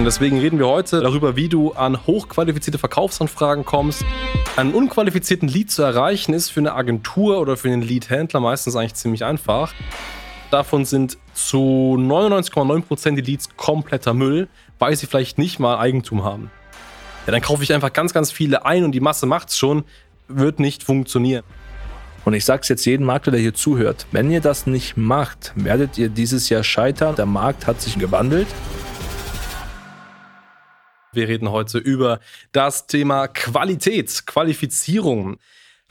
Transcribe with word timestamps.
Und 0.00 0.06
deswegen 0.06 0.38
reden 0.38 0.58
wir 0.58 0.66
heute 0.66 1.02
darüber, 1.02 1.36
wie 1.36 1.50
du 1.50 1.72
an 1.72 2.06
hochqualifizierte 2.06 2.78
Verkaufsanfragen 2.78 3.66
kommst. 3.66 4.02
Einen 4.56 4.72
unqualifizierten 4.72 5.46
Lead 5.46 5.70
zu 5.70 5.82
erreichen 5.82 6.32
ist 6.32 6.48
für 6.48 6.60
eine 6.60 6.72
Agentur 6.72 7.38
oder 7.38 7.58
für 7.58 7.68
einen 7.68 7.82
Lead-Händler 7.82 8.40
meistens 8.40 8.76
eigentlich 8.76 8.94
ziemlich 8.94 9.24
einfach. 9.24 9.74
Davon 10.50 10.86
sind 10.86 11.18
zu 11.34 11.98
99,9% 11.98 13.16
die 13.16 13.20
Leads 13.20 13.54
kompletter 13.58 14.14
Müll, 14.14 14.48
weil 14.78 14.96
sie 14.96 15.04
vielleicht 15.06 15.36
nicht 15.36 15.58
mal 15.58 15.76
Eigentum 15.78 16.24
haben. 16.24 16.50
Ja, 17.26 17.32
dann 17.32 17.42
kaufe 17.42 17.62
ich 17.62 17.74
einfach 17.74 17.92
ganz, 17.92 18.14
ganz 18.14 18.32
viele 18.32 18.64
ein 18.64 18.84
und 18.84 18.92
die 18.92 19.00
Masse 19.00 19.26
macht's 19.26 19.58
schon, 19.58 19.84
wird 20.28 20.60
nicht 20.60 20.82
funktionieren. 20.82 21.44
Und 22.24 22.32
ich 22.32 22.46
sage 22.46 22.62
es 22.62 22.70
jetzt 22.70 22.86
jedem 22.86 23.04
Makler, 23.04 23.32
der 23.32 23.40
hier 23.42 23.52
zuhört, 23.52 24.06
wenn 24.12 24.30
ihr 24.30 24.40
das 24.40 24.66
nicht 24.66 24.96
macht, 24.96 25.52
werdet 25.56 25.98
ihr 25.98 26.08
dieses 26.08 26.48
Jahr 26.48 26.62
scheitern. 26.62 27.16
Der 27.16 27.26
Markt 27.26 27.66
hat 27.66 27.82
sich 27.82 27.98
gewandelt. 27.98 28.48
Wir 31.12 31.26
reden 31.26 31.50
heute 31.50 31.78
über 31.78 32.20
das 32.52 32.86
Thema 32.86 33.26
Qualität, 33.26 34.26
Qualifizierung. 34.26 35.38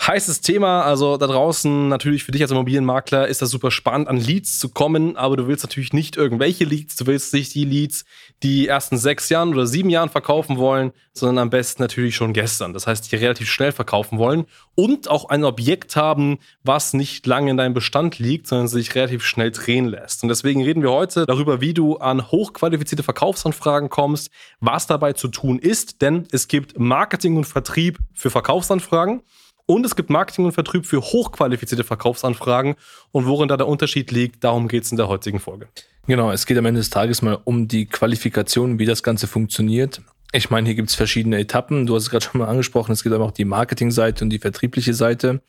Heißes 0.02 0.39
Thema, 0.39 0.84
also 0.84 1.17
da 1.17 1.27
draußen 1.27 1.89
natürlich 1.89 2.23
für 2.23 2.31
dich 2.31 2.41
als 2.41 2.52
Immobilienmakler 2.52 3.27
ist 3.27 3.41
das 3.41 3.49
super 3.49 3.70
spannend, 3.70 4.08
an 4.08 4.16
Leads 4.16 4.58
zu 4.58 4.70
kommen, 4.70 5.17
aber 5.17 5.35
du 5.35 5.48
willst 5.48 5.66
natürlich 5.66 5.91
nicht 5.91 6.16
irgendwelche 6.16 6.63
Leads, 6.63 6.95
du 6.95 7.05
willst 7.05 7.34
nicht 7.34 7.53
die 7.53 7.66
Leads, 7.66 8.05
die 8.41 8.67
ersten 8.67 8.98
sechs 8.98 9.27
Jahren 9.27 9.49
oder 9.49 9.67
sieben 9.67 9.89
Jahren 9.89 10.09
verkaufen 10.09 10.58
wollen, 10.58 10.94
sondern 11.12 11.39
am 11.39 11.49
besten 11.49 11.81
natürlich 11.81 12.16
schon 12.16 12.31
gestern. 12.31 12.72
Das 12.72 12.88
heißt, 12.88 13.12
die 13.12 13.17
relativ 13.17 13.49
schnell 13.49 13.73
verkaufen 13.73 14.17
wollen 14.17 14.45
und 14.73 15.09
auch 15.09 15.30
ein 15.30 15.44
Objekt 15.44 15.98
haben, 15.98 16.39
was 16.63 16.94
nicht 16.94 17.27
lange 17.27 17.52
in 17.52 17.58
deinem 17.58 17.73
Bestand 17.73 18.20
liegt, 18.20 18.47
sondern 18.47 18.70
sich 18.70 18.95
relativ 18.95 19.25
schnell 19.25 19.52
drehen 19.52 19.86
lässt. 19.86 20.23
Und 20.23 20.30
deswegen 20.30 20.63
reden 20.63 20.81
wir 20.81 20.91
heute 20.91 21.25
darüber, 21.25 21.59
wie 21.59 21.73
du 21.73 21.97
an 21.97 22.31
hochqualifizierte 22.31 23.03
Verkaufsanfragen 23.03 23.89
kommst, 23.89 24.31
was 24.61 24.88
dabei 24.88 25.11
zu 25.11 25.27
tun 25.27 25.59
ist, 25.59 26.02
denn 26.02 26.25
es 26.31 26.47
gibt 26.47 26.80
Marketing 26.80 27.36
und 27.36 27.45
Vertrieb 27.45 28.00
für 28.14 28.30
Verkaufsanfragen. 28.30 29.23
Und 29.70 29.86
es 29.86 29.95
gibt 29.95 30.09
Marketing 30.09 30.45
und 30.45 30.53
Vertrieb 30.53 30.88
für 30.88 31.00
hochqualifizierte 31.00 31.84
Verkaufsanfragen. 31.84 32.73
Und 33.12 33.28
worin 33.28 33.50
da 33.50 33.56
der 33.56 33.67
Unterschied 33.67 34.09
liegt, 34.09 34.44
darum 34.44 34.67
geht 34.67 34.86
es 34.86 34.89
in 34.89 34.98
der 34.98 35.08
heutigen 35.09 35.39
Folge. 35.39 35.67
Genau, 36.08 36.31
es 36.31 36.48
geht 36.48 36.58
am 36.58 36.66
Ende 36.66 36.80
des 36.80 36.89
Tages 36.89 37.22
mal 37.22 37.38
um 37.44 37.67
die 37.67 37.86
Qualifikation, 37.86 38.80
wie 38.80 38.88
das 38.88 39.03
Ganze 39.03 39.28
funktioniert. 39.28 40.02
Ich 40.31 40.50
meine, 40.50 40.66
hier 40.66 40.73
gibt 40.73 40.89
es 40.89 40.95
verschiedene 40.95 41.38
Etappen. 41.38 41.86
Du 41.86 41.94
hast 41.94 42.02
es 42.02 42.09
gerade 42.09 42.26
schon 42.26 42.39
mal 42.39 42.48
angesprochen. 42.48 42.94
Es 42.94 43.03
gibt 43.03 43.14
aber 43.14 43.26
auch 43.26 43.31
die 43.31 43.45
Marketingseite 43.45 44.23
und 44.23 44.31
die 44.31 44.39
vertriebliche 44.39 44.95
Seite, 44.95 45.39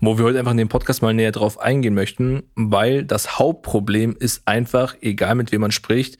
wo 0.00 0.16
wir 0.16 0.24
heute 0.24 0.38
einfach 0.38 0.52
in 0.52 0.56
dem 0.56 0.70
Podcast 0.70 1.02
mal 1.02 1.12
näher 1.12 1.32
drauf 1.32 1.60
eingehen 1.60 1.92
möchten, 1.92 2.44
weil 2.54 3.04
das 3.04 3.38
Hauptproblem 3.38 4.16
ist 4.18 4.48
einfach, 4.48 4.96
egal 5.02 5.34
mit 5.34 5.52
wem 5.52 5.60
man 5.60 5.70
spricht, 5.70 6.16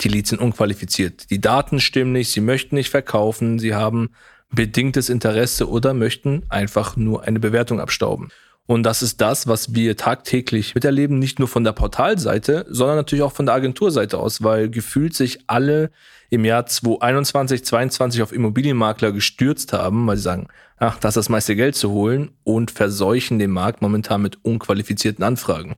die 0.00 0.08
Leads 0.08 0.30
sind 0.30 0.40
unqualifiziert. 0.40 1.30
Die 1.30 1.40
Daten 1.40 1.78
stimmen 1.78 2.10
nicht, 2.10 2.32
sie 2.32 2.40
möchten 2.40 2.74
nicht 2.74 2.90
verkaufen, 2.90 3.60
sie 3.60 3.76
haben 3.76 4.10
bedingtes 4.50 5.08
Interesse 5.08 5.68
oder 5.68 5.94
möchten 5.94 6.44
einfach 6.48 6.96
nur 6.96 7.24
eine 7.24 7.40
Bewertung 7.40 7.80
abstauben. 7.80 8.28
Und 8.66 8.82
das 8.82 9.00
ist 9.02 9.22
das, 9.22 9.46
was 9.46 9.74
wir 9.74 9.96
tagtäglich 9.96 10.74
miterleben, 10.74 11.18
nicht 11.18 11.38
nur 11.38 11.48
von 11.48 11.64
der 11.64 11.72
Portalseite, 11.72 12.66
sondern 12.68 12.96
natürlich 12.96 13.22
auch 13.22 13.32
von 13.32 13.46
der 13.46 13.54
Agenturseite 13.54 14.18
aus, 14.18 14.42
weil 14.42 14.68
gefühlt 14.68 15.14
sich 15.14 15.38
alle 15.46 15.90
im 16.28 16.44
Jahr 16.44 16.66
2021, 16.66 17.64
2022 17.64 18.22
auf 18.22 18.32
Immobilienmakler 18.32 19.12
gestürzt 19.12 19.72
haben, 19.72 20.06
weil 20.06 20.18
sie 20.18 20.24
sagen, 20.24 20.48
ach, 20.76 20.98
das 20.98 21.12
ist 21.12 21.16
das 21.16 21.28
meiste 21.30 21.56
Geld 21.56 21.76
zu 21.76 21.92
holen 21.92 22.30
und 22.44 22.70
verseuchen 22.70 23.38
den 23.38 23.52
Markt 23.52 23.80
momentan 23.80 24.20
mit 24.20 24.44
unqualifizierten 24.44 25.24
Anfragen. 25.24 25.76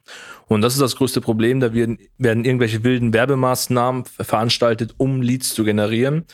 Und 0.48 0.62
das 0.62 0.72
ist 0.72 0.82
das 0.82 0.96
größte 0.96 1.20
Problem, 1.20 1.60
da 1.60 1.72
werden, 1.72 1.98
werden 2.18 2.44
irgendwelche 2.44 2.82
wilden 2.82 3.12
Werbemaßnahmen 3.12 4.04
veranstaltet, 4.04 4.94
um 4.96 5.22
Leads 5.22 5.54
zu 5.54 5.62
generieren. 5.62 6.24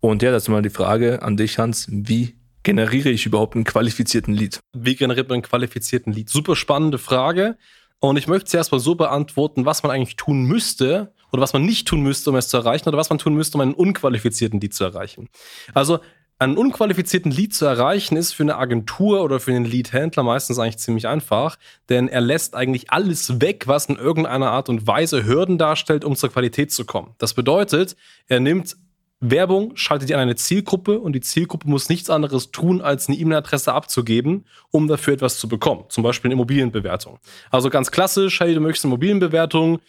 Und 0.00 0.22
ja, 0.22 0.30
das 0.30 0.44
ist 0.44 0.48
mal 0.48 0.62
die 0.62 0.70
Frage 0.70 1.22
an 1.22 1.36
dich, 1.36 1.58
Hans. 1.58 1.86
Wie 1.90 2.36
generiere 2.62 3.10
ich 3.10 3.26
überhaupt 3.26 3.54
einen 3.54 3.64
qualifizierten 3.64 4.34
Lead? 4.34 4.60
Wie 4.72 4.96
generiert 4.96 5.28
man 5.28 5.36
einen 5.36 5.42
qualifizierten 5.42 6.12
Lead? 6.12 6.28
Super 6.28 6.56
spannende 6.56 6.98
Frage. 6.98 7.56
Und 8.00 8.16
ich 8.16 8.26
möchte 8.26 8.50
zuerst 8.50 8.72
mal 8.72 8.78
so 8.78 8.94
beantworten, 8.94 9.64
was 9.64 9.82
man 9.82 9.92
eigentlich 9.92 10.16
tun 10.16 10.44
müsste 10.44 11.12
oder 11.32 11.42
was 11.42 11.52
man 11.52 11.64
nicht 11.64 11.88
tun 11.88 12.02
müsste, 12.02 12.30
um 12.30 12.36
es 12.36 12.48
zu 12.48 12.56
erreichen 12.56 12.88
oder 12.88 12.98
was 12.98 13.08
man 13.08 13.18
tun 13.18 13.34
müsste, 13.34 13.56
um 13.56 13.62
einen 13.62 13.74
unqualifizierten 13.74 14.60
Lead 14.60 14.74
zu 14.74 14.84
erreichen. 14.84 15.28
Also 15.74 16.00
einen 16.38 16.58
unqualifizierten 16.58 17.30
Lead 17.30 17.54
zu 17.54 17.64
erreichen, 17.64 18.16
ist 18.16 18.34
für 18.34 18.42
eine 18.42 18.56
Agentur 18.56 19.22
oder 19.22 19.40
für 19.40 19.52
einen 19.52 19.64
Lead-Händler 19.64 20.22
meistens 20.22 20.58
eigentlich 20.58 20.78
ziemlich 20.78 21.08
einfach, 21.08 21.56
denn 21.88 22.08
er 22.08 22.20
lässt 22.20 22.54
eigentlich 22.54 22.90
alles 22.90 23.40
weg, 23.40 23.66
was 23.66 23.86
in 23.86 23.96
irgendeiner 23.96 24.50
Art 24.50 24.68
und 24.68 24.86
Weise 24.86 25.24
Hürden 25.24 25.56
darstellt, 25.56 26.04
um 26.04 26.14
zur 26.14 26.30
Qualität 26.30 26.72
zu 26.72 26.84
kommen. 26.84 27.14
Das 27.16 27.32
bedeutet, 27.32 27.96
er 28.26 28.40
nimmt 28.40 28.76
Werbung 29.20 29.76
schaltet 29.76 30.10
ihr 30.10 30.16
an 30.16 30.22
eine 30.22 30.36
Zielgruppe 30.36 30.98
und 31.00 31.14
die 31.14 31.20
Zielgruppe 31.20 31.68
muss 31.68 31.88
nichts 31.88 32.10
anderes 32.10 32.50
tun, 32.50 32.82
als 32.82 33.08
eine 33.08 33.16
E-Mail-Adresse 33.16 33.72
abzugeben, 33.72 34.44
um 34.70 34.88
dafür 34.88 35.14
etwas 35.14 35.38
zu 35.38 35.48
bekommen. 35.48 35.84
Zum 35.88 36.02
Beispiel 36.02 36.28
eine 36.28 36.34
Immobilienbewertung. 36.34 37.18
Also 37.50 37.70
ganz 37.70 37.90
klassisch, 37.90 38.40
hey, 38.40 38.54
du 38.54 38.60
möchtest 38.60 38.84
eine 38.84 38.92
Immobilienbewertung, 38.92 39.80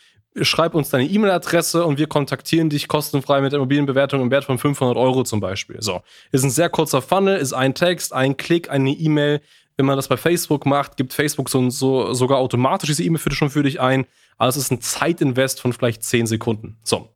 schreib 0.41 0.75
uns 0.75 0.89
deine 0.89 1.05
E-Mail-Adresse 1.05 1.85
und 1.85 1.97
wir 1.97 2.07
kontaktieren 2.07 2.69
dich 2.69 2.87
kostenfrei 2.87 3.41
mit 3.41 3.51
der 3.51 3.57
Immobilienbewertung 3.57 4.21
im 4.21 4.31
Wert 4.31 4.45
von 4.45 4.57
500 4.57 4.95
Euro 4.95 5.23
zum 5.23 5.41
Beispiel. 5.41 5.81
So. 5.81 6.01
Ist 6.31 6.43
ein 6.43 6.49
sehr 6.49 6.69
kurzer 6.69 7.01
Funnel, 7.01 7.37
ist 7.37 7.53
ein 7.53 7.73
Text, 7.73 8.13
ein 8.13 8.37
Klick, 8.37 8.69
eine 8.69 8.91
E-Mail. 8.91 9.41
Wenn 9.75 9.85
man 9.85 9.97
das 9.97 10.07
bei 10.07 10.17
Facebook 10.17 10.65
macht, 10.65 10.95
gibt 10.95 11.13
Facebook 11.13 11.49
so, 11.49 11.69
so 11.69 12.13
sogar 12.13 12.37
automatisch 12.37 12.87
diese 12.87 13.03
E-Mail 13.03 13.19
schon 13.31 13.49
für 13.49 13.63
dich 13.63 13.81
ein. 13.81 14.05
Also 14.37 14.59
es 14.59 14.65
ist 14.65 14.71
ein 14.71 14.81
Zeitinvest 14.81 15.59
von 15.59 15.73
vielleicht 15.73 16.03
10 16.03 16.27
Sekunden. 16.27 16.79
So. 16.83 17.09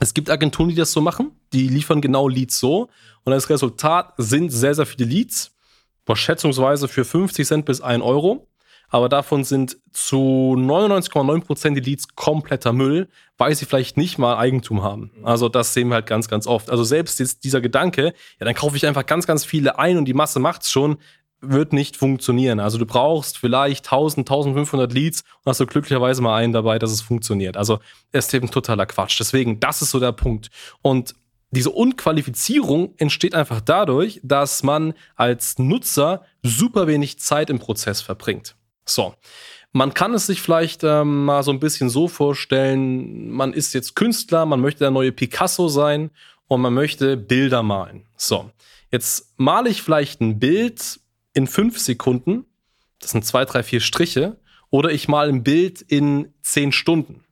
Es 0.00 0.14
gibt 0.14 0.30
Agenturen, 0.30 0.70
die 0.70 0.74
das 0.74 0.92
so 0.92 1.00
machen. 1.00 1.32
Die 1.52 1.68
liefern 1.68 2.00
genau 2.00 2.26
Leads 2.26 2.58
so. 2.58 2.88
Und 3.24 3.32
das 3.32 3.50
Resultat 3.50 4.14
sind 4.16 4.50
sehr, 4.50 4.74
sehr 4.74 4.86
viele 4.86 5.08
Leads. 5.08 5.54
Schätzungsweise 6.12 6.88
für 6.88 7.04
50 7.04 7.46
Cent 7.46 7.66
bis 7.66 7.80
1 7.80 8.02
Euro. 8.02 8.48
Aber 8.88 9.08
davon 9.08 9.44
sind 9.44 9.76
zu 9.92 10.56
99,9% 10.58 11.74
die 11.74 11.80
Leads 11.80 12.08
kompletter 12.16 12.72
Müll, 12.72 13.08
weil 13.38 13.54
sie 13.54 13.64
vielleicht 13.64 13.96
nicht 13.96 14.18
mal 14.18 14.36
Eigentum 14.36 14.82
haben. 14.82 15.12
Also 15.22 15.48
das 15.48 15.72
sehen 15.74 15.88
wir 15.88 15.94
halt 15.94 16.06
ganz, 16.06 16.26
ganz 16.26 16.48
oft. 16.48 16.70
Also 16.70 16.82
selbst 16.82 17.20
jetzt 17.20 17.44
dieser 17.44 17.60
Gedanke, 17.60 18.06
ja, 18.40 18.44
dann 18.44 18.54
kaufe 18.54 18.76
ich 18.76 18.86
einfach 18.86 19.06
ganz, 19.06 19.28
ganz 19.28 19.44
viele 19.44 19.78
ein 19.78 19.96
und 19.96 20.06
die 20.06 20.14
Masse 20.14 20.40
macht's 20.40 20.72
schon, 20.72 20.98
wird 21.40 21.72
nicht 21.72 21.96
funktionieren. 21.96 22.60
Also 22.60 22.78
du 22.78 22.86
brauchst 22.86 23.38
vielleicht 23.38 23.86
1000, 23.86 24.28
1500 24.28 24.92
Leads 24.92 25.22
und 25.42 25.50
hast 25.50 25.60
du 25.60 25.66
glücklicherweise 25.66 26.22
mal 26.22 26.36
einen 26.36 26.52
dabei, 26.52 26.78
dass 26.78 26.90
es 26.90 27.00
funktioniert. 27.00 27.56
Also 27.56 27.78
es 28.12 28.26
ist 28.26 28.34
eben 28.34 28.50
totaler 28.50 28.86
Quatsch. 28.86 29.18
Deswegen, 29.18 29.60
das 29.60 29.82
ist 29.82 29.90
so 29.90 30.00
der 30.00 30.12
Punkt. 30.12 30.50
Und 30.82 31.14
diese 31.50 31.70
Unqualifizierung 31.70 32.94
entsteht 32.98 33.34
einfach 33.34 33.60
dadurch, 33.60 34.20
dass 34.22 34.62
man 34.62 34.94
als 35.16 35.58
Nutzer 35.58 36.22
super 36.42 36.86
wenig 36.86 37.18
Zeit 37.18 37.50
im 37.50 37.58
Prozess 37.58 38.00
verbringt. 38.00 38.54
So. 38.84 39.14
Man 39.72 39.94
kann 39.94 40.14
es 40.14 40.26
sich 40.26 40.42
vielleicht 40.42 40.82
ähm, 40.82 41.24
mal 41.24 41.44
so 41.44 41.52
ein 41.52 41.60
bisschen 41.60 41.90
so 41.90 42.08
vorstellen, 42.08 43.30
man 43.30 43.52
ist 43.52 43.72
jetzt 43.72 43.94
Künstler, 43.94 44.44
man 44.44 44.60
möchte 44.60 44.80
der 44.80 44.90
neue 44.90 45.12
Picasso 45.12 45.68
sein 45.68 46.10
und 46.48 46.60
man 46.60 46.74
möchte 46.74 47.16
Bilder 47.16 47.62
malen. 47.62 48.04
So, 48.16 48.50
jetzt 48.90 49.32
male 49.36 49.68
ich 49.68 49.82
vielleicht 49.82 50.20
ein 50.20 50.40
Bild 50.40 50.99
in 51.32 51.46
fünf 51.46 51.78
Sekunden, 51.78 52.44
das 53.00 53.12
sind 53.12 53.24
zwei, 53.24 53.44
drei, 53.44 53.62
vier 53.62 53.80
Striche, 53.80 54.38
oder 54.70 54.90
ich 54.90 55.08
mal 55.08 55.28
ein 55.28 55.42
Bild 55.42 55.80
in 55.82 56.32
zehn 56.42 56.72
Stunden. 56.72 57.24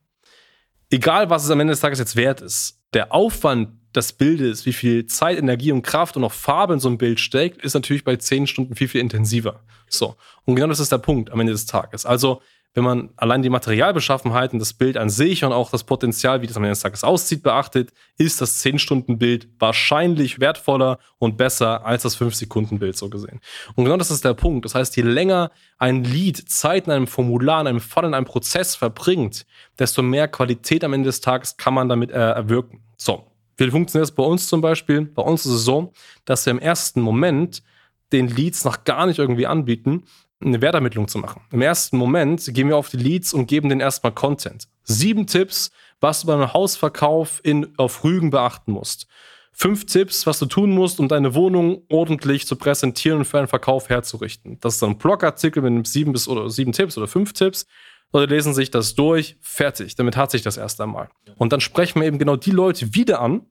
Egal, 0.89 1.29
was 1.29 1.45
es 1.45 1.51
am 1.51 1.59
Ende 1.59 1.71
des 1.71 1.79
Tages 1.79 1.99
jetzt 1.99 2.15
wert 2.15 2.41
ist, 2.41 2.79
der 2.93 3.13
Aufwand 3.13 3.69
des 3.95 4.13
Bildes, 4.13 4.65
wie 4.65 4.73
viel 4.73 5.05
Zeit, 5.05 5.37
Energie 5.37 5.71
und 5.71 5.81
Kraft 5.81 6.17
und 6.17 6.23
auch 6.23 6.31
Farbe 6.31 6.73
in 6.73 6.79
so 6.79 6.89
ein 6.89 6.97
Bild 6.97 7.19
steckt, 7.19 7.63
ist 7.63 7.73
natürlich 7.73 8.03
bei 8.03 8.15
zehn 8.17 8.47
Stunden 8.47 8.75
viel, 8.75 8.87
viel 8.87 9.01
intensiver. 9.01 9.63
So. 9.89 10.15
Und 10.45 10.55
genau 10.55 10.67
das 10.67 10.79
ist 10.79 10.91
der 10.91 10.99
Punkt 10.99 11.31
am 11.31 11.39
Ende 11.39 11.53
des 11.53 11.65
Tages. 11.65 12.05
Also, 12.05 12.41
wenn 12.75 12.83
man 12.83 13.09
allein 13.17 13.41
die 13.41 13.49
Materialbeschaffenheit 13.49 14.53
und 14.53 14.59
das 14.59 14.73
Bild 14.73 14.95
an 14.95 15.09
sich 15.09 15.43
und 15.43 15.51
auch 15.51 15.71
das 15.71 15.83
Potenzial, 15.83 16.41
wie 16.41 16.47
das 16.47 16.55
am 16.55 16.63
Ende 16.63 16.73
des 16.73 16.81
Tages 16.81 17.03
aussieht, 17.03 17.41
beachtet, 17.41 17.91
ist 18.17 18.41
das 18.41 18.63
10-Stunden-Bild 18.63 19.49
wahrscheinlich 19.57 20.39
wertvoller 20.39 20.99
und 21.17 21.35
besser 21.35 21.85
als 21.85 22.03
das 22.03 22.19
5-Sekunden-Bild 22.19 22.95
so 22.95 23.09
gesehen. 23.09 23.39
Und 23.75 23.85
genau 23.85 23.97
das 23.97 24.11
ist 24.11 24.23
der 24.23 24.35
Punkt. 24.35 24.65
Das 24.65 24.75
heißt, 24.75 24.95
je 24.97 25.03
länger 25.03 25.51
ein 25.79 26.03
Lied 26.03 26.37
Zeit 26.49 26.85
in 26.85 26.93
einem 26.93 27.07
Formular, 27.07 27.61
in 27.61 27.67
einem 27.67 27.79
Fall, 27.79 28.05
in 28.05 28.13
einem 28.13 28.25
Prozess 28.25 28.75
verbringt, 28.75 29.45
desto 29.79 30.03
mehr 30.03 30.27
Qualität 30.27 30.83
am 30.83 30.93
Ende 30.93 31.07
des 31.07 31.21
Tages 31.21 31.57
kann 31.57 31.73
man 31.73 31.89
damit 31.89 32.11
äh, 32.11 32.19
erwirken. 32.19 32.83
So, 32.97 33.25
wie 33.57 33.71
funktioniert 33.71 34.09
das 34.09 34.15
bei 34.15 34.23
uns 34.23 34.47
zum 34.47 34.61
Beispiel? 34.61 35.01
Bei 35.01 35.23
uns 35.23 35.45
ist 35.45 35.53
es 35.53 35.63
so, 35.65 35.91
dass 36.25 36.45
wir 36.45 36.51
im 36.51 36.59
ersten 36.59 37.01
Moment 37.01 37.63
den 38.11 38.27
Leads 38.27 38.63
noch 38.63 38.83
gar 38.83 39.05
nicht 39.05 39.19
irgendwie 39.19 39.47
anbieten, 39.47 40.03
eine 40.41 40.61
Wertermittlung 40.61 41.07
zu 41.07 41.17
machen. 41.17 41.41
Im 41.51 41.61
ersten 41.61 41.97
Moment 41.97 42.53
gehen 42.53 42.69
wir 42.69 42.77
auf 42.77 42.89
die 42.89 42.97
Leads 42.97 43.33
und 43.33 43.47
geben 43.47 43.69
denen 43.69 43.81
erstmal 43.81 44.13
Content. 44.13 44.67
Sieben 44.83 45.27
Tipps, 45.27 45.71
was 45.99 46.21
du 46.21 46.27
beim 46.27 46.53
Hausverkauf 46.53 47.41
in, 47.43 47.77
auf 47.77 48.03
Rügen 48.03 48.29
beachten 48.29 48.71
musst. 48.71 49.07
Fünf 49.51 49.85
Tipps, 49.85 50.25
was 50.25 50.39
du 50.39 50.45
tun 50.45 50.71
musst, 50.71 51.01
um 51.01 51.09
deine 51.09 51.35
Wohnung 51.35 51.83
ordentlich 51.89 52.47
zu 52.47 52.55
präsentieren 52.55 53.19
und 53.19 53.25
für 53.25 53.39
einen 53.39 53.47
Verkauf 53.49 53.89
herzurichten. 53.89 54.57
Das 54.61 54.75
ist 54.75 54.81
dann 54.81 54.91
ein 54.91 54.97
Blogartikel 54.97 55.61
mit 55.61 55.87
sieben 55.87 56.13
bis 56.13 56.27
oder 56.27 56.49
sieben 56.49 56.71
Tipps 56.71 56.97
oder 56.97 57.07
fünf 57.07 57.33
Tipps. 57.33 57.65
Leute 58.13 58.33
lesen 58.33 58.53
sich 58.53 58.71
das 58.71 58.95
durch, 58.95 59.37
fertig. 59.41 59.95
Damit 59.95 60.15
hat 60.15 60.31
sich 60.31 60.41
das 60.41 60.57
erst 60.57 60.79
einmal. 60.79 61.09
Und 61.35 61.51
dann 61.51 61.59
sprechen 61.59 61.99
wir 61.99 62.07
eben 62.07 62.17
genau 62.17 62.37
die 62.37 62.51
Leute 62.51 62.95
wieder 62.95 63.19
an, 63.21 63.45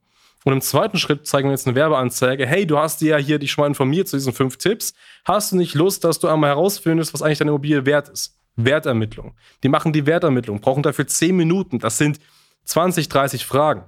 Und 0.44 0.52
im 0.52 0.60
zweiten 0.60 0.98
Schritt 0.98 1.26
zeigen 1.26 1.48
wir 1.48 1.52
jetzt 1.52 1.66
eine 1.66 1.74
Werbeanzeige. 1.74 2.46
Hey, 2.46 2.66
du 2.66 2.78
hast 2.78 3.00
dir 3.00 3.10
ja 3.10 3.16
hier 3.16 3.38
dich 3.38 3.50
schon 3.50 3.62
mal 3.62 3.68
informiert 3.68 4.08
zu 4.08 4.16
diesen 4.16 4.32
fünf 4.32 4.56
Tipps. 4.56 4.94
Hast 5.24 5.52
du 5.52 5.56
nicht 5.56 5.74
Lust, 5.74 6.04
dass 6.04 6.20
du 6.20 6.28
einmal 6.28 6.50
herausfindest, 6.50 7.12
was 7.12 7.22
eigentlich 7.22 7.38
deine 7.38 7.50
Immobilie 7.50 7.86
wert 7.86 8.08
ist? 8.08 8.38
Wertermittlung. 8.56 9.34
Die 9.62 9.68
machen 9.68 9.92
die 9.92 10.06
Wertermittlung, 10.06 10.60
brauchen 10.60 10.82
dafür 10.82 11.06
zehn 11.06 11.36
Minuten. 11.36 11.78
Das 11.78 11.98
sind 11.98 12.18
20, 12.64 13.08
30 13.08 13.46
Fragen. 13.46 13.84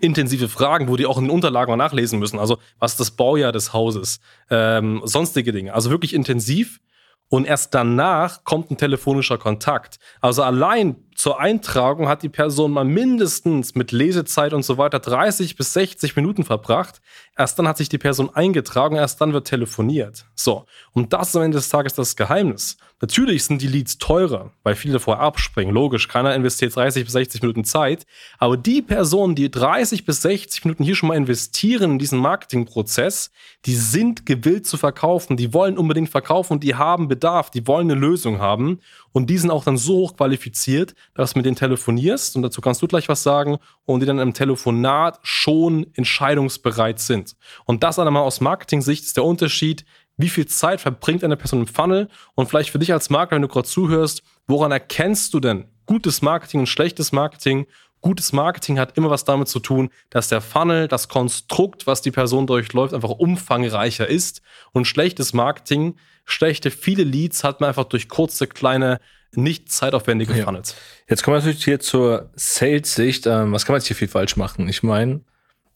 Intensive 0.00 0.48
Fragen, 0.48 0.88
wo 0.88 0.96
die 0.96 1.06
auch 1.06 1.18
in 1.18 1.24
den 1.24 1.30
Unterlagen 1.30 1.70
mal 1.70 1.76
nachlesen 1.76 2.18
müssen. 2.18 2.38
Also, 2.38 2.58
was 2.78 2.92
ist 2.92 3.00
das 3.00 3.10
Baujahr 3.10 3.50
des 3.50 3.72
Hauses? 3.72 4.20
Ähm, 4.48 5.02
sonstige 5.04 5.52
Dinge. 5.52 5.74
Also 5.74 5.90
wirklich 5.90 6.14
intensiv. 6.14 6.80
Und 7.28 7.44
erst 7.44 7.74
danach 7.74 8.44
kommt 8.44 8.70
ein 8.70 8.76
telefonischer 8.76 9.38
Kontakt. 9.38 9.98
Also 10.20 10.42
allein 10.42 10.96
zur 11.20 11.38
Eintragung 11.38 12.08
hat 12.08 12.22
die 12.22 12.30
Person 12.30 12.70
mal 12.70 12.86
mindestens 12.86 13.74
mit 13.74 13.92
Lesezeit 13.92 14.54
und 14.54 14.62
so 14.62 14.78
weiter 14.78 15.00
30 15.00 15.54
bis 15.54 15.74
60 15.74 16.16
Minuten 16.16 16.44
verbracht. 16.44 17.02
Erst 17.36 17.58
dann 17.58 17.68
hat 17.68 17.76
sich 17.76 17.90
die 17.90 17.98
Person 17.98 18.30
eingetragen, 18.34 18.96
erst 18.96 19.20
dann 19.20 19.34
wird 19.34 19.46
telefoniert. 19.46 20.24
So. 20.34 20.64
Und 20.92 21.12
das 21.12 21.28
ist 21.28 21.36
am 21.36 21.42
Ende 21.42 21.58
des 21.58 21.68
Tages 21.68 21.92
das 21.92 22.16
Geheimnis. 22.16 22.78
Natürlich 23.02 23.44
sind 23.44 23.62
die 23.62 23.66
Leads 23.66 23.96
teurer, 23.96 24.52
weil 24.62 24.74
viele 24.74 25.00
vorher 25.00 25.22
abspringen. 25.22 25.74
Logisch, 25.74 26.08
keiner 26.08 26.34
investiert 26.34 26.76
30 26.76 27.04
bis 27.04 27.12
60 27.12 27.40
Minuten 27.40 27.64
Zeit. 27.64 28.06
Aber 28.38 28.58
die 28.58 28.82
Personen, 28.82 29.34
die 29.34 29.50
30 29.50 30.04
bis 30.04 30.20
60 30.20 30.64
Minuten 30.66 30.84
hier 30.84 30.94
schon 30.94 31.08
mal 31.08 31.16
investieren 31.16 31.92
in 31.92 31.98
diesen 31.98 32.18
Marketingprozess, 32.18 33.30
die 33.64 33.74
sind 33.74 34.26
gewillt 34.26 34.66
zu 34.66 34.76
verkaufen. 34.76 35.38
Die 35.38 35.54
wollen 35.54 35.78
unbedingt 35.78 36.10
verkaufen 36.10 36.54
und 36.54 36.64
die 36.64 36.74
haben 36.74 37.08
Bedarf. 37.08 37.50
Die 37.50 37.66
wollen 37.66 37.90
eine 37.90 37.98
Lösung 37.98 38.38
haben. 38.38 38.80
Und 39.12 39.28
die 39.28 39.38
sind 39.38 39.50
auch 39.50 39.64
dann 39.64 39.76
so 39.76 39.94
hoch 39.94 40.16
qualifiziert, 40.16 40.94
dass 41.14 41.32
du 41.32 41.38
mit 41.38 41.46
denen 41.46 41.56
telefonierst. 41.56 42.36
Und 42.36 42.42
dazu 42.42 42.60
kannst 42.60 42.80
du 42.80 42.86
gleich 42.86 43.08
was 43.08 43.22
sagen. 43.22 43.58
Und 43.84 44.00
die 44.00 44.06
dann 44.06 44.18
im 44.18 44.34
Telefonat 44.34 45.18
schon 45.22 45.86
entscheidungsbereit 45.94 47.00
sind. 47.00 47.34
Und 47.64 47.82
das 47.82 47.98
einmal 47.98 48.22
aus 48.22 48.40
Marketing-Sicht 48.40 49.04
ist 49.04 49.16
der 49.16 49.24
Unterschied 49.24 49.84
wie 50.20 50.28
viel 50.28 50.46
Zeit 50.46 50.80
verbringt 50.80 51.24
eine 51.24 51.36
Person 51.36 51.60
im 51.60 51.66
Funnel 51.66 52.08
und 52.34 52.46
vielleicht 52.46 52.70
für 52.70 52.78
dich 52.78 52.92
als 52.92 53.08
Makler, 53.10 53.36
wenn 53.36 53.42
du 53.42 53.48
gerade 53.48 53.66
zuhörst, 53.66 54.22
woran 54.46 54.70
erkennst 54.70 55.32
du 55.32 55.40
denn 55.40 55.66
gutes 55.86 56.22
Marketing 56.22 56.60
und 56.60 56.66
schlechtes 56.66 57.10
Marketing? 57.10 57.66
Gutes 58.00 58.32
Marketing 58.32 58.78
hat 58.78 58.96
immer 58.96 59.10
was 59.10 59.24
damit 59.24 59.48
zu 59.48 59.60
tun, 59.60 59.90
dass 60.08 60.28
der 60.28 60.40
Funnel, 60.40 60.88
das 60.88 61.08
Konstrukt, 61.08 61.86
was 61.86 62.00
die 62.02 62.10
Person 62.10 62.46
durchläuft, 62.46 62.94
einfach 62.94 63.10
umfangreicher 63.10 64.08
ist. 64.08 64.40
Und 64.72 64.86
schlechtes 64.86 65.32
Marketing, 65.32 65.96
schlechte 66.24 66.70
viele 66.70 67.04
Leads 67.04 67.44
hat 67.44 67.60
man 67.60 67.68
einfach 67.68 67.84
durch 67.84 68.08
kurze, 68.08 68.46
kleine, 68.46 69.00
nicht 69.34 69.70
zeitaufwendige 69.70 70.36
ja. 70.36 70.44
Funnels. 70.44 70.74
Jetzt 71.08 71.22
kommen 71.22 71.36
wir 71.36 71.40
natürlich 71.40 71.64
hier 71.64 71.80
zur 71.80 72.30
Sales-Sicht. 72.34 73.26
Ähm, 73.26 73.52
was 73.52 73.66
kann 73.66 73.74
man 73.74 73.80
jetzt 73.80 73.88
hier 73.88 73.96
viel 73.96 74.08
falsch 74.08 74.36
machen? 74.36 74.68
Ich 74.68 74.82
meine, 74.82 75.20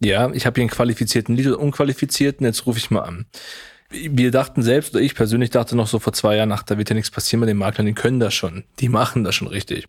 ja, 0.00 0.31
ich 0.32 0.47
habe 0.47 0.56
hier 0.56 0.62
einen 0.62 0.71
qualifizierten 0.71 1.37
Lead 1.37 1.49
oder 1.49 1.61
unqualifizierten, 1.61 2.47
jetzt 2.47 2.67
rufe 2.67 2.79
ich 2.79 2.91
mal 2.91 3.03
an 3.03 3.26
wir 3.94 4.31
dachten 4.31 4.62
selbst, 4.62 4.94
oder 4.94 5.02
ich 5.02 5.14
persönlich 5.14 5.50
dachte 5.50 5.76
noch 5.76 5.87
so 5.87 5.99
vor 5.99 6.12
zwei 6.12 6.37
Jahren, 6.37 6.52
ach, 6.52 6.62
da 6.62 6.79
wird 6.79 6.88
ja 6.88 6.94
nichts 6.94 7.11
passieren 7.11 7.41
mit 7.41 7.49
den 7.49 7.56
Maklern, 7.56 7.87
die 7.87 7.94
können 7.94 8.20
das 8.20 8.35
schon. 8.35 8.64
Die 8.81 8.88
machen 8.88 9.25
das 9.25 9.35
schon 9.35 9.49
richtig. 9.49 9.87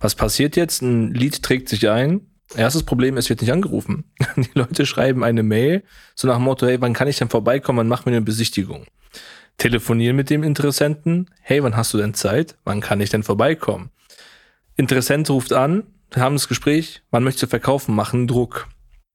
Was 0.00 0.14
passiert 0.14 0.56
jetzt? 0.56 0.82
Ein 0.82 1.14
Lied 1.14 1.42
trägt 1.42 1.68
sich 1.68 1.88
ein. 1.88 2.22
Erstes 2.56 2.82
Problem, 2.82 3.16
es 3.16 3.28
wird 3.28 3.42
nicht 3.42 3.52
angerufen. 3.52 4.04
Die 4.36 4.48
Leute 4.54 4.86
schreiben 4.86 5.22
eine 5.22 5.42
Mail, 5.42 5.82
so 6.14 6.26
nach 6.26 6.36
dem 6.36 6.44
Motto, 6.44 6.66
hey, 6.66 6.80
wann 6.80 6.94
kann 6.94 7.08
ich 7.08 7.18
denn 7.18 7.28
vorbeikommen, 7.28 7.78
wann 7.78 7.88
machen 7.88 8.06
wir 8.06 8.12
eine 8.12 8.22
Besichtigung? 8.24 8.86
Telefonieren 9.58 10.16
mit 10.16 10.30
dem 10.30 10.42
Interessenten, 10.42 11.28
hey, 11.42 11.62
wann 11.62 11.76
hast 11.76 11.92
du 11.92 11.98
denn 11.98 12.14
Zeit? 12.14 12.56
Wann 12.64 12.80
kann 12.80 13.00
ich 13.00 13.10
denn 13.10 13.22
vorbeikommen? 13.22 13.90
Interessent 14.76 15.28
ruft 15.28 15.52
an, 15.52 15.82
haben 16.14 16.36
das 16.36 16.48
Gespräch, 16.48 17.02
wann 17.10 17.24
möchtest 17.24 17.42
du 17.42 17.46
verkaufen, 17.48 17.94
machen 17.94 18.26
Druck. 18.26 18.68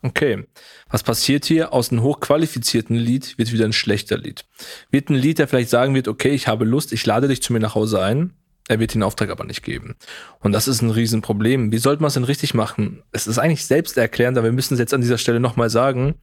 Okay. 0.04 0.46
Was 0.90 1.02
passiert 1.02 1.46
hier? 1.46 1.72
Aus 1.72 1.92
einem 1.92 2.04
hochqualifizierten 2.04 2.96
Lied 2.96 3.38
wird 3.38 3.54
wieder 3.54 3.64
ein 3.66 3.74
schlechter 3.74 4.18
Lied. 4.18 4.46
Wird 4.92 5.10
ein 5.10 5.16
Lied, 5.16 5.40
der 5.40 5.48
vielleicht 5.48 5.70
sagen 5.70 5.96
wird, 5.96 6.10
okay, 6.10 6.32
ich 6.32 6.48
habe 6.48 6.66
Lust, 6.66 6.92
ich 6.92 7.06
lade 7.06 7.30
dich 7.30 7.42
zu 7.42 7.54
mir 7.54 7.62
nach 7.62 7.76
Hause 7.76 8.02
ein. 8.02 8.34
Er 8.68 8.80
wird 8.80 8.94
den 8.94 9.04
Auftrag 9.04 9.30
aber 9.30 9.46
nicht 9.46 9.64
geben. 9.64 9.96
Und 10.40 10.52
das 10.52 10.68
ist 10.68 10.82
ein 10.82 10.90
Riesenproblem. 10.90 11.72
Wie 11.72 11.78
sollte 11.78 12.02
man 12.02 12.08
es 12.08 12.14
denn 12.14 12.24
richtig 12.24 12.54
machen? 12.54 13.02
Es 13.12 13.28
ist 13.28 13.38
eigentlich 13.38 13.66
selbsterklärend, 13.66 14.38
aber 14.38 14.48
wir 14.48 14.54
müssen 14.54 14.74
es 14.74 14.80
jetzt 14.80 14.94
an 14.94 15.02
dieser 15.02 15.18
Stelle 15.18 15.40
nochmal 15.40 15.70
sagen. 15.70 16.16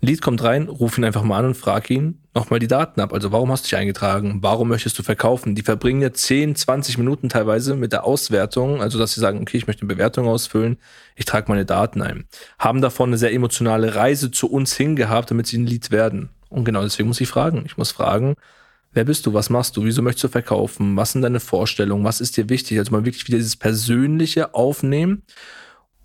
Lied 0.00 0.22
kommt 0.22 0.44
rein, 0.44 0.68
ruf 0.68 0.96
ihn 0.96 1.04
einfach 1.04 1.24
mal 1.24 1.38
an 1.38 1.46
und 1.46 1.56
frag 1.56 1.90
ihn 1.90 2.20
nochmal 2.32 2.60
die 2.60 2.68
Daten 2.68 3.00
ab. 3.00 3.12
Also 3.12 3.32
warum 3.32 3.50
hast 3.50 3.64
du 3.64 3.68
dich 3.68 3.76
eingetragen? 3.76 4.38
Warum 4.42 4.68
möchtest 4.68 4.96
du 4.98 5.02
verkaufen? 5.02 5.56
Die 5.56 5.62
verbringen 5.62 6.00
ja 6.00 6.12
10, 6.12 6.54
20 6.54 6.98
Minuten 6.98 7.28
teilweise 7.28 7.74
mit 7.74 7.92
der 7.92 8.04
Auswertung, 8.04 8.80
also 8.80 8.96
dass 8.96 9.14
sie 9.14 9.20
sagen, 9.20 9.40
okay, 9.40 9.56
ich 9.56 9.66
möchte 9.66 9.82
eine 9.82 9.92
Bewertung 9.92 10.28
ausfüllen, 10.28 10.78
ich 11.16 11.24
trage 11.24 11.50
meine 11.50 11.64
Daten 11.64 12.00
ein. 12.00 12.26
Haben 12.58 12.80
davon 12.80 13.10
eine 13.10 13.18
sehr 13.18 13.32
emotionale 13.32 13.96
Reise 13.96 14.30
zu 14.30 14.48
uns 14.48 14.76
hingehabt, 14.76 15.32
damit 15.32 15.48
sie 15.48 15.58
ein 15.58 15.66
Lied 15.66 15.90
werden. 15.90 16.30
Und 16.48 16.64
genau 16.64 16.82
deswegen 16.82 17.08
muss 17.08 17.20
ich 17.20 17.28
fragen. 17.28 17.64
Ich 17.66 17.76
muss 17.76 17.90
fragen, 17.90 18.36
wer 18.92 19.04
bist 19.04 19.26
du? 19.26 19.34
Was 19.34 19.50
machst 19.50 19.76
du? 19.76 19.84
Wieso 19.84 20.02
möchtest 20.02 20.24
du 20.24 20.28
verkaufen? 20.28 20.96
Was 20.96 21.12
sind 21.12 21.22
deine 21.22 21.40
Vorstellungen? 21.40 22.04
Was 22.04 22.20
ist 22.20 22.36
dir 22.36 22.48
wichtig? 22.48 22.78
Also 22.78 22.92
mal 22.92 23.04
wirklich 23.04 23.26
wieder 23.26 23.38
dieses 23.38 23.56
Persönliche 23.56 24.54
aufnehmen 24.54 25.24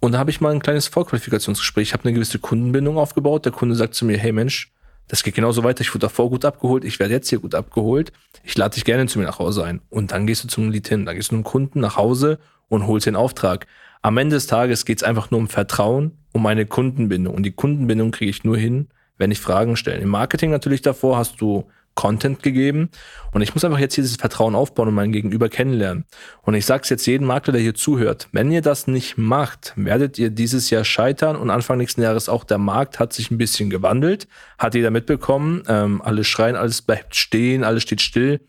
und 0.03 0.11
da 0.11 0.19
habe 0.19 0.31
ich 0.31 0.41
mal 0.41 0.51
ein 0.51 0.59
kleines 0.59 0.87
Vorqualifikationsgespräch. 0.87 1.87
Ich 1.87 1.93
habe 1.93 2.03
eine 2.03 2.11
gewisse 2.11 2.37
Kundenbindung 2.37 2.97
aufgebaut. 2.97 3.45
Der 3.45 3.53
Kunde 3.53 3.73
sagt 3.73 3.95
zu 3.95 4.03
mir, 4.03 4.17
hey 4.17 4.33
Mensch, 4.33 4.69
das 5.07 5.23
geht 5.23 5.33
genauso 5.33 5.63
weiter. 5.63 5.79
Ich 5.79 5.91
wurde 5.91 5.99
davor 5.99 6.29
gut 6.29 6.43
abgeholt. 6.43 6.83
Ich 6.83 6.99
werde 6.99 7.13
jetzt 7.13 7.29
hier 7.29 7.39
gut 7.39 7.55
abgeholt. 7.55 8.11
Ich 8.43 8.57
lade 8.57 8.73
dich 8.73 8.83
gerne 8.83 9.07
zu 9.07 9.17
mir 9.17 9.23
nach 9.23 9.39
Hause 9.39 9.63
ein. 9.63 9.79
Und 9.89 10.11
dann 10.11 10.27
gehst 10.27 10.43
du 10.43 10.49
zum 10.49 10.71
Lied 10.71 10.89
hin. 10.89 11.05
Dann 11.05 11.15
gehst 11.15 11.31
du 11.31 11.35
zum 11.37 11.45
Kunden 11.45 11.79
nach 11.79 11.95
Hause 11.95 12.39
und 12.67 12.85
holst 12.85 13.05
den 13.05 13.15
Auftrag. 13.15 13.65
Am 14.01 14.17
Ende 14.17 14.35
des 14.35 14.45
Tages 14.45 14.83
geht 14.83 14.97
es 14.97 15.03
einfach 15.03 15.31
nur 15.31 15.39
um 15.39 15.47
Vertrauen, 15.47 16.17
um 16.33 16.45
eine 16.47 16.65
Kundenbindung. 16.65 17.33
Und 17.33 17.43
die 17.43 17.53
Kundenbindung 17.53 18.11
kriege 18.11 18.29
ich 18.29 18.43
nur 18.43 18.57
hin, 18.57 18.89
wenn 19.17 19.31
ich 19.31 19.39
Fragen 19.39 19.77
stelle. 19.77 20.01
Im 20.01 20.09
Marketing 20.09 20.51
natürlich 20.51 20.81
davor 20.81 21.15
hast 21.15 21.39
du 21.39 21.63
Content 21.95 22.41
gegeben. 22.41 22.89
Und 23.31 23.41
ich 23.41 23.53
muss 23.53 23.63
einfach 23.63 23.79
jetzt 23.79 23.95
hier 23.95 24.03
dieses 24.03 24.17
Vertrauen 24.17 24.55
aufbauen 24.55 24.87
und 24.87 24.95
mein 24.95 25.11
Gegenüber 25.11 25.49
kennenlernen. 25.49 26.05
Und 26.41 26.55
ich 26.55 26.65
sage 26.65 26.83
es 26.83 26.89
jetzt 26.89 27.05
jedem 27.05 27.27
Makler, 27.27 27.53
der 27.53 27.61
hier 27.61 27.75
zuhört. 27.75 28.27
Wenn 28.31 28.51
ihr 28.51 28.61
das 28.61 28.87
nicht 28.87 29.17
macht, 29.17 29.73
werdet 29.75 30.17
ihr 30.17 30.29
dieses 30.29 30.69
Jahr 30.69 30.83
scheitern 30.83 31.35
und 31.35 31.49
Anfang 31.49 31.77
nächsten 31.77 32.01
Jahres 32.01 32.29
auch 32.29 32.43
der 32.43 32.57
Markt 32.57 32.99
hat 32.99 33.13
sich 33.13 33.31
ein 33.31 33.37
bisschen 33.37 33.69
gewandelt. 33.69 34.27
Hat 34.57 34.75
jeder 34.75 34.91
mitbekommen. 34.91 35.63
Ähm, 35.67 36.01
alle 36.01 36.23
schreien, 36.23 36.55
alles 36.55 36.81
bleibt 36.81 37.15
stehen, 37.15 37.63
alles 37.63 37.83
steht 37.83 38.01
still. 38.01 38.39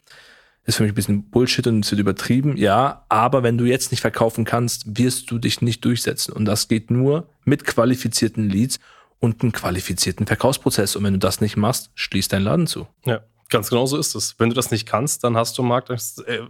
Ist 0.67 0.77
für 0.77 0.85
mich 0.85 0.93
ein 0.93 0.97
bisschen 0.97 1.31
Bullshit 1.31 1.67
und 1.67 1.85
es 1.85 1.91
wird 1.91 2.01
übertrieben. 2.01 2.57
Ja, 2.57 3.05
aber 3.11 3.43
wenn 3.43 3.59
du 3.59 3.67
jetzt 3.67 3.91
nicht 3.91 4.01
verkaufen 4.01 4.47
kannst, 4.47 4.99
wirst 4.99 5.31
du 5.31 5.39
dich 5.39 5.61
nicht 5.61 5.85
durchsetzen. 5.85 6.33
Und 6.33 6.47
das 6.47 6.69
geht 6.69 6.91
nur 6.91 7.29
mit 7.45 7.65
qualifizierten 7.65 8.49
Leads 8.49 8.81
und 9.21 9.43
einem 9.43 9.53
qualifizierten 9.53 10.27
Verkaufsprozess. 10.27 10.97
Und 10.97 11.05
wenn 11.05 11.13
du 11.13 11.19
das 11.19 11.43
nicht 11.43 11.57
machst, 11.57 11.91
schließt 11.95 12.33
dein 12.33 12.43
Laden 12.43 12.67
zu. 12.67 12.87
Ja. 13.05 13.21
Ganz 13.49 13.69
genau 13.71 13.87
so 13.87 13.97
ist 13.97 14.15
es. 14.15 14.35
Wenn 14.39 14.49
du 14.49 14.55
das 14.55 14.71
nicht 14.71 14.87
kannst, 14.87 15.25
dann 15.25 15.37
hast 15.37 15.57
du 15.59 15.63
Markt 15.63 15.91
äh, 15.91 15.97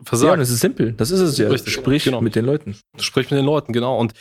versagt. 0.05 0.31
Ja, 0.31 0.37
das 0.37 0.51
ist 0.51 0.61
simpel. 0.61 0.93
Das 0.93 1.11
ist 1.11 1.21
es 1.21 1.39
ja. 1.39 1.49
Richtig, 1.49 1.73
Sprich 1.73 2.05
genau. 2.05 2.21
mit 2.21 2.37
den 2.37 2.45
Leuten. 2.45 2.77
Sprich 2.99 3.31
mit 3.31 3.39
den 3.39 3.47
Leuten, 3.47 3.73
genau. 3.73 3.99
Und 3.99 4.13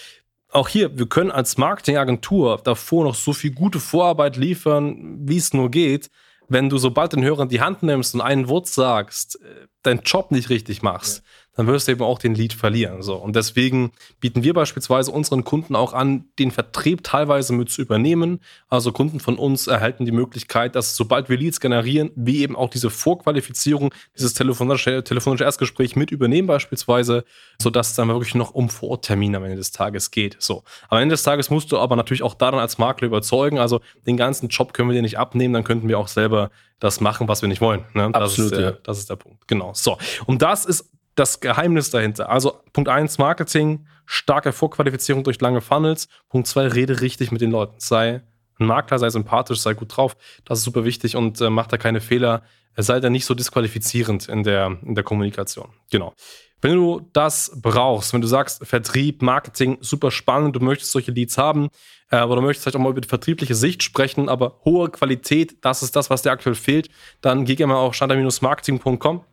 auch 0.50 0.68
hier, 0.68 0.98
wir 0.98 1.08
können 1.08 1.32
als 1.32 1.58
Marketingagentur 1.58 2.60
davor 2.64 3.06
noch 3.06 3.16
so 3.16 3.34
viel 3.34 3.52
gute 3.52 3.80
Vorarbeit 3.80 4.38
liefern, 4.38 5.18
wie 5.28 5.38
es 5.38 5.54
nur 5.54 5.70
geht. 5.70 6.10
Wenn 6.50 6.70
du 6.70 6.78
sobald 6.78 7.14
den 7.14 7.24
Hörer 7.24 7.44
in 7.44 7.50
die 7.50 7.62
Hand 7.62 7.84
nimmst 7.84 8.14
und 8.16 8.22
einen 8.22 8.48
Wort 8.48 8.68
sagst, 8.68 9.40
äh, 9.42 9.68
deinen 9.82 10.02
Job 10.02 10.32
nicht 10.32 10.50
richtig 10.50 10.82
machst, 10.82 11.18
ja 11.18 11.24
dann 11.56 11.68
wirst 11.68 11.88
du 11.88 11.92
eben 11.92 12.02
auch 12.02 12.20
den 12.20 12.34
Lead 12.34 12.54
verlieren. 12.54 13.02
So. 13.04 13.16
Und 13.16 13.36
deswegen 13.36 13.92
bieten 14.20 14.44
wir 14.44 14.54
beispielsweise 14.54 15.12
unseren 15.12 15.44
Kunden 15.44 15.76
auch 15.76 15.94
an, 15.94 16.26
den 16.40 16.52
Vertrieb 16.52 17.04
teilweise 17.04 17.54
mit 17.54 17.70
zu 17.70 17.82
übernehmen. 17.82 18.40
Also 18.70 18.92
Kunden 18.92 19.20
von 19.20 19.38
uns 19.38 19.68
erhalten 19.68 20.06
die 20.06 20.12
Möglichkeit, 20.12 20.76
dass 20.76 20.96
sobald 20.96 21.30
wir 21.30 21.38
Leads 21.38 21.60
generieren, 21.60 22.12
wie 22.16 22.42
eben 22.42 22.56
auch 22.56 22.70
diese 22.70 22.90
Vorqualifizierung, 22.90 23.94
dieses 24.18 24.34
telefonische, 24.34 25.04
telefonische 25.04 25.44
Erstgespräch 25.44 25.96
mit 25.96 26.12
übernehmen 26.12 26.48
beispielsweise, 26.48 27.24
sodass 27.62 27.90
es 27.90 27.96
dann 27.96 28.08
wirklich 28.08 28.36
noch 28.36 28.52
um 28.52 28.70
Vororttermine 28.70 29.38
am 29.38 29.44
Ende 29.44 29.58
des 29.58 29.72
Tages 29.72 30.10
geht. 30.10 30.38
So. 30.40 30.64
Am 30.90 30.98
Ende 30.98 31.14
des 31.14 31.24
Tages 31.24 31.52
musst 31.52 31.72
du 31.72 31.78
aber 31.78 31.96
natürlich 31.96 32.24
auch 32.24 32.34
daran 32.34 32.60
als 32.60 32.80
Makler 32.80 33.08
überzeugen. 33.08 33.60
Also 33.60 33.82
den 34.08 34.18
ganzen 34.18 34.48
Job 34.48 34.74
können 34.74 34.90
wir 34.90 34.96
dir 34.96 35.04
nicht 35.04 35.20
abnehmen, 35.20 35.54
dann 35.54 35.64
könnten 35.64 35.88
wir 35.88 36.00
auch 36.00 36.08
selber 36.08 36.50
das 36.80 37.00
machen, 37.00 37.28
was 37.28 37.42
wir 37.42 37.50
nicht 37.50 37.62
wollen. 37.62 37.86
Ne? 37.94 38.10
Das 38.12 38.24
Absolut, 38.24 38.52
ist 38.52 38.58
der, 38.58 38.70
ja. 38.72 38.78
das 38.84 38.98
ist 38.98 39.10
der 39.10 39.16
Punkt. 39.16 39.48
Genau. 39.48 39.72
So. 39.74 39.98
Und 40.26 40.42
das 40.42 40.66
ist 40.66 40.90
das 41.16 41.40
Geheimnis 41.40 41.90
dahinter. 41.90 42.30
Also 42.30 42.60
Punkt 42.74 42.90
1, 42.90 43.18
Marketing, 43.18 43.86
starke 44.06 44.52
Vorqualifizierung 44.52 45.24
durch 45.24 45.40
lange 45.42 45.62
Funnels. 45.62 46.08
Punkt 46.30 46.48
2, 46.48 46.68
rede 46.68 47.02
richtig 47.02 47.32
mit 47.32 47.42
den 47.42 47.52
Leuten. 47.52 47.76
Sei 47.78 48.22
ein 48.60 48.68
Makler, 48.68 49.00
sei 49.00 49.10
sympathisch, 49.10 49.60
sei 49.60 49.74
gut 49.74 49.96
drauf. 49.96 50.16
Das 50.46 50.60
ist 50.60 50.66
super 50.66 50.86
wichtig 50.86 51.16
und 51.16 51.40
äh, 51.42 51.50
mach 51.50 51.68
da 51.68 51.78
keine 51.78 52.02
Fehler. 52.02 52.44
Sei 52.76 53.00
da 53.00 53.10
nicht 53.10 53.26
so 53.26 53.36
disqualifizierend 53.36 54.28
in 54.28 54.44
der, 54.44 54.78
in 54.84 54.96
der 54.96 55.04
Kommunikation. 55.04 55.70
Genau. 55.92 56.14
Wenn 56.60 56.76
du 56.76 57.10
das 57.12 57.52
brauchst, 57.62 58.14
wenn 58.14 58.22
du 58.22 58.28
sagst, 58.28 58.66
Vertrieb, 58.66 59.22
Marketing, 59.22 59.78
super 59.82 60.12
spannend, 60.12 60.56
du 60.56 60.62
möchtest 60.62 60.94
solche 60.94 61.12
Leads 61.12 61.38
haben, 61.38 61.68
äh, 62.10 62.16
aber 62.16 62.38
du 62.38 62.42
möchtest 62.42 62.64
vielleicht 62.64 62.78
auch 62.78 62.82
mal 62.82 62.90
über 62.90 63.02
die 63.02 63.08
vertriebliche 63.08 63.54
Sicht 63.54 63.84
sprechen, 63.84 64.30
aber 64.30 64.62
hohe 64.64 64.90
Qualität, 64.90 65.58
das 65.62 65.84
ist 65.84 65.96
das, 65.96 66.10
was 66.10 66.22
dir 66.22 66.32
aktuell 66.32 66.56
fehlt, 66.56 66.90
dann 67.22 67.44
geh 67.44 67.56
gerne 67.56 67.74
mal 67.74 67.80
auf 67.80 67.94
standard-marketing.com 67.94 69.26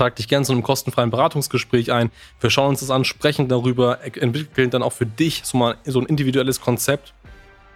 trag 0.00 0.16
dich 0.16 0.28
gerne 0.28 0.46
zu 0.46 0.52
einem 0.52 0.62
kostenfreien 0.62 1.10
Beratungsgespräch 1.10 1.92
ein. 1.92 2.10
Wir 2.40 2.48
schauen 2.48 2.70
uns 2.70 2.80
das 2.80 2.90
an, 2.90 3.04
sprechen 3.04 3.48
darüber, 3.48 3.98
entwickeln 4.02 4.70
dann 4.70 4.82
auch 4.82 4.94
für 4.94 5.04
dich 5.04 5.42
so 5.44 5.58
mal 5.58 5.76
so 5.84 6.00
ein 6.00 6.06
individuelles 6.06 6.60
Konzept 6.60 7.12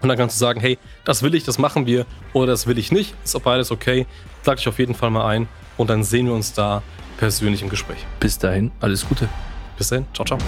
Und 0.00 0.08
dann 0.08 0.16
kannst 0.18 0.36
du 0.36 0.40
sagen, 0.40 0.60
hey, 0.60 0.78
das 1.04 1.22
will 1.22 1.34
ich, 1.34 1.44
das 1.44 1.58
machen 1.58 1.86
wir 1.86 2.06
oder 2.32 2.48
das 2.48 2.66
will 2.66 2.78
ich 2.78 2.92
nicht. 2.92 3.14
Ist 3.24 3.36
auch 3.36 3.42
beides 3.42 3.70
okay. 3.70 4.06
Trag 4.42 4.56
dich 4.56 4.68
auf 4.68 4.78
jeden 4.78 4.94
Fall 4.94 5.10
mal 5.10 5.26
ein 5.26 5.48
und 5.76 5.90
dann 5.90 6.02
sehen 6.02 6.26
wir 6.26 6.34
uns 6.34 6.52
da 6.52 6.82
persönlich 7.18 7.62
im 7.62 7.68
Gespräch. 7.68 8.06
Bis 8.20 8.38
dahin, 8.38 8.70
alles 8.80 9.06
Gute. 9.06 9.28
Bis 9.76 9.88
dahin, 9.88 10.06
ciao, 10.14 10.24
ciao. 10.24 10.38